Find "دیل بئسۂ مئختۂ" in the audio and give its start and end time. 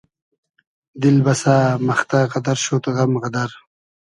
1.01-2.19